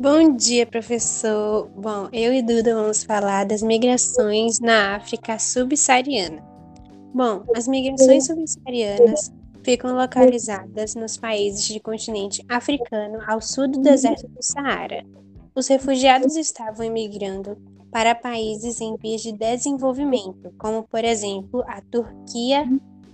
Bom 0.00 0.36
dia, 0.36 0.64
professor. 0.64 1.68
Bom, 1.74 2.08
eu 2.12 2.32
e 2.32 2.40
Duda 2.40 2.72
vamos 2.72 3.02
falar 3.02 3.44
das 3.44 3.64
migrações 3.64 4.60
na 4.60 4.94
África 4.94 5.36
subsaariana. 5.40 6.40
Bom, 7.12 7.42
as 7.56 7.66
migrações 7.66 8.26
subsaarianas 8.26 9.32
ficam 9.64 9.96
localizadas 9.96 10.94
nos 10.94 11.16
países 11.16 11.68
do 11.68 11.80
continente 11.80 12.44
africano 12.48 13.18
ao 13.26 13.42
sul 13.42 13.66
do 13.66 13.80
deserto 13.80 14.28
do 14.28 14.40
Saara. 14.40 15.04
Os 15.52 15.66
refugiados 15.66 16.36
estavam 16.36 16.86
imigrando 16.86 17.58
para 17.90 18.14
países 18.14 18.80
em 18.80 18.96
vias 18.98 19.20
de 19.22 19.32
desenvolvimento, 19.32 20.54
como 20.58 20.84
por 20.84 21.04
exemplo 21.04 21.64
a 21.66 21.80
Turquia, 21.90 22.64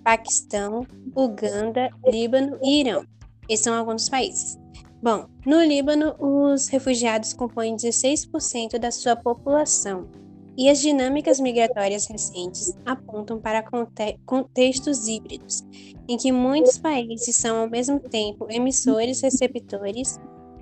Paquistão, 0.04 0.86
Uganda, 1.16 1.88
Líbano 2.06 2.58
e 2.62 2.80
Irão. 2.80 3.06
Esses 3.48 3.64
são 3.64 3.74
alguns 3.74 4.06
países. 4.10 4.58
Bom, 5.04 5.26
no 5.44 5.62
Líbano, 5.62 6.14
os 6.18 6.68
refugiados 6.68 7.34
compõem 7.34 7.76
16% 7.76 8.78
da 8.78 8.90
sua 8.90 9.14
população, 9.14 10.08
e 10.56 10.70
as 10.70 10.80
dinâmicas 10.80 11.38
migratórias 11.38 12.06
recentes 12.06 12.74
apontam 12.86 13.38
para 13.38 13.62
conte 13.62 14.18
contextos 14.24 15.06
híbridos, 15.06 15.62
em 16.08 16.16
que 16.16 16.32
muitos 16.32 16.78
países 16.78 17.36
são 17.36 17.58
ao 17.58 17.68
mesmo 17.68 18.00
tempo 18.00 18.46
emissores, 18.48 19.20
receptores 19.20 20.18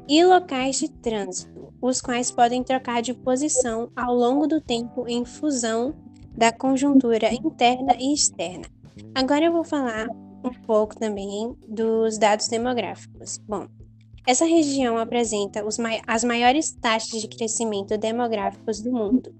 e 0.09 0.25
locais 0.25 0.81
de 0.81 0.91
trânsito, 0.91 1.73
os 1.81 2.01
quais 2.01 2.33
podem 2.33 2.65
trocar 2.65 3.01
de 3.01 3.15
posição 3.15 3.93
ao 3.95 4.13
longo 4.13 4.49
do 4.49 4.61
tempo 4.61 5.07
em 5.07 5.25
função 5.25 5.95
da 6.37 6.51
conjuntura 6.51 7.33
interna 7.33 7.95
e 7.97 8.13
externa. 8.13 8.67
Agora 9.15 9.45
eu 9.45 9.53
vou 9.53 9.63
falar 9.63 10.09
um 10.45 10.51
pouco 10.67 10.99
também 10.99 11.57
dos 11.69 12.19
dados 12.19 12.49
demográficos. 12.49 13.39
Bom, 13.47 13.69
essa 14.27 14.45
região 14.45 14.97
apresenta 14.99 15.65
mai 15.81 16.01
as 16.07 16.23
maiores 16.23 16.73
taxas 16.73 17.21
de 17.21 17.29
crescimento 17.29 17.99
demográficos 17.99 18.81
do 18.81 18.93
mundo. 18.93 19.35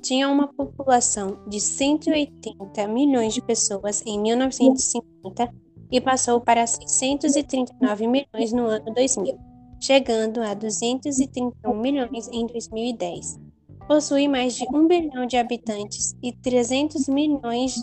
Tinha 0.00 0.28
uma 0.28 0.48
população 0.48 1.38
de 1.46 1.60
180 1.60 2.88
milhões 2.88 3.34
de 3.34 3.42
pessoas 3.42 4.02
em 4.06 4.20
1950 4.20 5.52
e 5.90 6.00
passou 6.00 6.40
para 6.40 6.66
639 6.66 8.06
milhões 8.06 8.52
no 8.52 8.66
ano 8.66 8.86
2000, 8.94 9.38
chegando 9.78 10.40
a 10.40 10.54
231 10.54 11.74
milhões 11.74 12.26
em 12.28 12.46
2010. 12.46 13.38
Possui 13.86 14.28
mais 14.28 14.56
de 14.56 14.64
1 14.72 14.86
bilhão 14.86 15.26
de 15.26 15.36
habitantes 15.36 16.16
e 16.22 16.32
300 16.32 17.06
milhões 17.08 17.74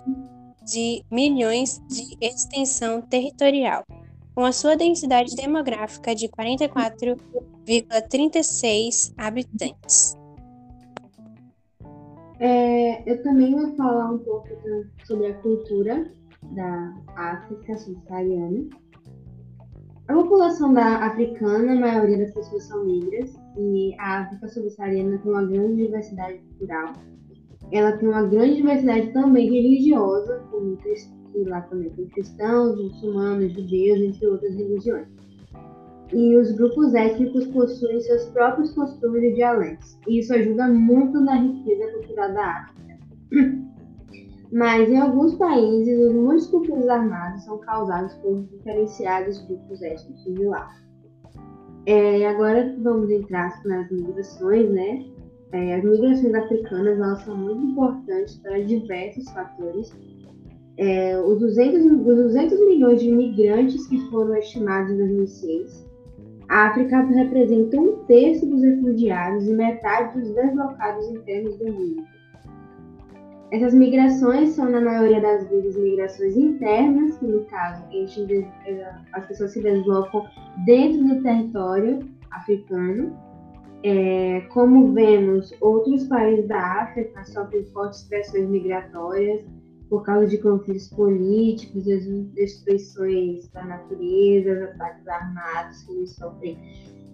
de 0.65 1.03
milhões 1.11 1.79
de 1.87 2.17
extensão 2.19 3.01
territorial, 3.01 3.85
com 4.39 4.45
a 4.45 4.53
sua 4.53 4.77
densidade 4.77 5.35
demográfica 5.35 6.15
de 6.15 6.29
44,36 6.29 9.13
habitantes. 9.17 10.17
É, 12.39 13.11
eu 13.11 13.21
também 13.21 13.53
vou 13.53 13.75
falar 13.75 14.13
um 14.13 14.19
pouco 14.19 14.47
sobre 15.03 15.27
a 15.27 15.33
cultura 15.39 16.09
da 16.53 16.95
África 17.17 17.77
subsaariana. 17.79 18.69
A 20.07 20.13
população 20.13 20.73
da 20.73 21.07
africana, 21.07 21.73
a 21.73 21.75
maioria 21.75 22.19
das 22.19 22.33
pessoas 22.33 22.63
são 22.63 22.85
negras, 22.85 23.37
e 23.57 23.93
a 23.99 24.21
África 24.21 24.47
subsaariana 24.47 25.17
tem 25.17 25.33
uma 25.33 25.43
grande 25.43 25.83
diversidade 25.83 26.37
cultural 26.37 26.93
ela 27.71 27.91
tem 27.93 28.09
uma 28.09 28.23
grande 28.23 28.57
diversidade 28.57 29.13
também 29.13 29.49
religiosa, 29.49 30.43
como 30.49 30.77
e 31.35 31.43
lá 31.43 31.61
também 31.61 31.89
tem 31.91 32.07
cristãos, 32.07 32.75
muçulmanos, 32.75 33.53
judeus, 33.53 34.01
entre 34.01 34.27
outras 34.27 34.55
religiões. 34.55 35.07
E 36.11 36.35
os 36.37 36.51
grupos 36.53 36.93
étnicos 36.95 37.45
possuem 37.47 38.01
seus 38.01 38.25
próprios 38.27 38.73
costumes 38.73 39.23
e 39.23 39.33
dialetos, 39.33 39.99
e 40.07 40.19
isso 40.19 40.33
ajuda 40.33 40.67
muito 40.67 41.19
na 41.21 41.35
riqueza 41.35 41.91
cultural 41.93 42.33
da 42.33 42.45
África. 42.45 42.99
Mas 44.51 44.89
em 44.89 44.97
alguns 44.97 45.35
países, 45.35 46.07
os 46.07 46.13
muitos 46.15 46.47
conflitos 46.47 46.89
armados 46.89 47.43
são 47.43 47.59
causados 47.59 48.15
por 48.15 48.41
diferenciados 48.45 49.45
grupos 49.45 49.79
étnicos 49.83 50.23
de 50.23 50.43
lá. 50.45 50.67
É, 51.85 52.27
agora 52.27 52.75
vamos 52.81 53.11
entrar 53.11 53.61
nas 53.65 53.91
migrações, 53.91 54.69
né? 54.71 55.05
É, 55.51 55.75
as 55.75 55.83
migrações 55.83 56.33
africanas 56.33 56.99
elas 56.99 57.21
são 57.23 57.35
muito 57.35 57.63
importantes 57.63 58.35
para 58.37 58.59
diversos 58.63 59.29
fatores. 59.31 59.91
É, 60.77 61.19
os, 61.19 61.39
200, 61.39 61.85
os 61.85 62.03
200 62.03 62.59
milhões 62.67 63.01
de 63.01 63.09
imigrantes 63.09 63.87
que 63.87 63.99
foram 64.09 64.35
estimados 64.35 64.91
em 64.91 64.97
2006, 64.97 65.89
a 66.47 66.67
África 66.67 67.01
representa 67.01 67.79
um 67.79 67.97
terço 68.05 68.45
dos 68.45 68.63
refugiados 68.63 69.47
e 69.47 69.53
metade 69.53 70.19
dos 70.19 70.33
deslocados 70.33 71.07
internos 71.09 71.57
do 71.57 71.71
mundo. 71.71 72.03
Essas 73.51 73.73
migrações 73.73 74.49
são, 74.49 74.69
na 74.69 74.79
maioria 74.79 75.19
das 75.19 75.47
vezes, 75.49 75.75
migrações 75.75 76.37
internas, 76.37 77.17
que 77.17 77.25
no 77.25 77.45
caso 77.45 77.83
as 79.13 79.25
pessoas 79.25 79.51
se 79.53 79.61
deslocam 79.61 80.23
dentro 80.65 81.03
do 81.03 81.21
território 81.23 81.99
africano, 82.29 83.17
é, 83.83 84.41
como 84.51 84.93
vemos, 84.93 85.53
outros 85.61 86.05
países 86.05 86.47
da 86.47 86.81
África 86.81 87.23
sofrem 87.23 87.65
fortes 87.67 88.03
pressões 88.03 88.49
migratórias 88.49 89.41
por 89.89 90.03
causa 90.03 90.27
de 90.27 90.37
conflitos 90.37 90.89
políticos, 90.89 91.85
destruições 92.33 93.47
da 93.49 93.65
natureza, 93.65 94.65
ataques 94.65 95.07
armados 95.07 95.83
que 95.83 95.93
eles 95.93 96.11
sofrem 96.11 96.57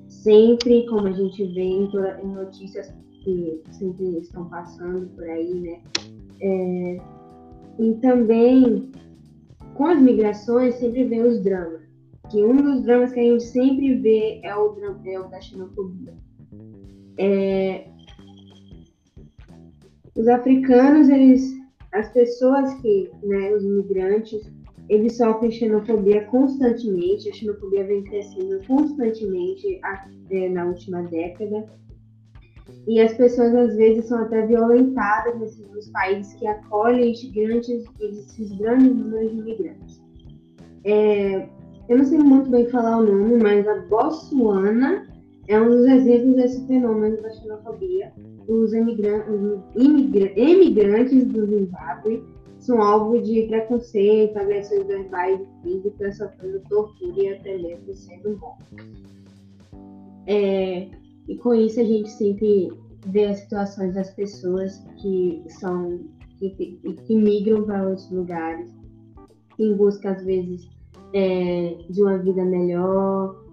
sempre, 0.09 0.85
como 0.87 1.07
a 1.07 1.11
gente 1.11 1.45
vê 1.53 1.61
em, 1.61 1.89
em 2.23 2.27
notícias 2.27 2.93
que 3.23 3.61
sempre 3.71 4.19
estão 4.19 4.49
passando 4.49 5.07
por 5.15 5.23
aí, 5.23 5.53
né? 5.53 5.81
É, 6.41 7.01
e 7.79 7.93
também, 8.01 8.91
com 9.75 9.85
as 9.85 10.01
migrações, 10.01 10.75
sempre 10.75 11.05
vem 11.05 11.21
os 11.23 11.41
dramas. 11.41 11.81
Que 12.29 12.43
um 12.43 12.57
dos 12.57 12.83
dramas 12.83 13.13
que 13.13 13.19
a 13.19 13.23
gente 13.23 13.43
sempre 13.43 13.95
vê 13.95 14.41
é 14.43 14.55
o, 14.55 14.75
é 15.05 15.19
o 15.19 15.27
da 15.27 15.39
xenofobia 15.39 16.13
é, 17.17 17.87
os 20.15 20.27
africanos, 20.27 21.09
eles, 21.09 21.53
as 21.91 22.09
pessoas 22.11 22.73
que, 22.75 23.11
né, 23.23 23.53
os 23.53 23.63
imigrantes, 23.63 24.49
eles 24.87 25.17
sofrem 25.17 25.51
xenofobia 25.51 26.25
constantemente, 26.25 27.29
a 27.29 27.33
xenofobia 27.33 27.85
vem 27.85 28.03
crescendo 28.03 28.59
constantemente 28.67 29.79
é, 30.29 30.49
na 30.49 30.65
última 30.65 31.03
década. 31.03 31.67
E 32.87 32.99
as 32.99 33.13
pessoas 33.13 33.53
às 33.53 33.75
vezes 33.75 34.05
são 34.05 34.19
até 34.19 34.45
violentadas 34.45 35.39
nesses 35.39 35.67
nos 35.69 35.89
países 35.89 36.33
que 36.35 36.47
acolhem 36.47 37.13
grandes, 37.33 37.85
esses 37.99 38.51
grandes 38.57 38.95
números 38.95 39.31
de 39.31 39.37
imigrantes. 39.37 40.01
É, 40.83 41.49
eu 41.89 41.97
não 41.97 42.05
sei 42.05 42.19
muito 42.19 42.49
bem 42.49 42.67
falar 42.69 42.97
o 42.97 43.03
nome, 43.03 43.41
mas 43.41 43.67
a 43.67 43.81
Botsuana 43.81 45.07
é 45.47 45.61
um 45.61 45.69
dos 45.69 45.85
exemplos 45.85 46.35
desse 46.35 46.65
fenômeno 46.65 47.21
da 47.21 47.29
xenofobia. 47.31 48.11
Os 48.47 48.73
emigrantes 48.73 49.35
do 51.27 51.45
Zimbábue 51.45 52.23
são 52.59 52.81
alvo 52.81 53.21
de 53.21 53.43
preconceito, 53.43 54.37
agressões 54.37 54.87
verbais 54.87 55.39
e 55.39 55.47
físicas, 55.61 56.17
sofrendo 56.17 56.61
tortura 56.67 57.23
e 57.23 57.33
até 57.33 57.57
mesmo 57.57 57.93
sendo 57.93 58.37
mortos. 58.37 59.05
É, 60.27 60.87
e 61.27 61.37
com 61.37 61.53
isso 61.53 61.79
a 61.79 61.83
gente 61.83 62.09
sempre 62.09 62.71
vê 63.07 63.25
as 63.25 63.39
situações 63.39 63.93
das 63.93 64.09
pessoas 64.11 64.83
que 64.99 65.43
são 65.47 65.99
que, 66.39 66.49
que 67.05 67.15
migram 67.15 67.63
para 67.63 67.87
outros 67.87 68.09
lugares, 68.11 68.69
em 69.59 69.75
busca 69.75 70.11
às 70.11 70.25
vezes 70.25 70.67
é, 71.13 71.77
de 71.89 72.01
uma 72.01 72.17
vida 72.17 72.43
melhor, 72.43 73.44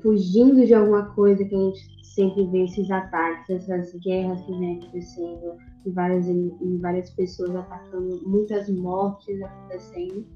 fugindo 0.00 0.64
de 0.64 0.74
alguma 0.74 1.06
coisa 1.14 1.44
que 1.44 1.54
a 1.54 1.58
gente 1.58 2.04
sempre 2.14 2.46
vê 2.48 2.64
esses 2.64 2.90
ataques, 2.90 3.48
essas 3.50 3.94
guerras 4.00 4.40
que 4.42 4.52
vem 4.58 4.78
acontecendo, 4.78 5.56
e 5.84 5.90
várias, 5.90 6.26
e 6.28 6.78
várias 6.80 7.10
pessoas 7.10 7.56
atacando, 7.56 8.20
muitas 8.28 8.68
mortes 8.68 9.40
acontecendo. 9.42 10.26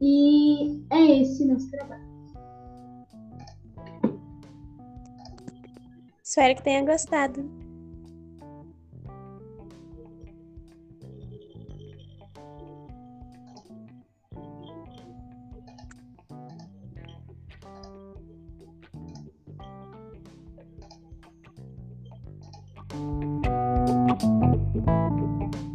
E 0.00 0.84
é 0.90 1.20
esse 1.22 1.44
nosso 1.44 1.70
trabalho. 1.70 2.08
Espero 6.22 6.56
que 6.56 6.62
tenha 6.62 6.84
gostado. 6.84 7.57
Thank 22.98 23.46
you. 25.62 25.67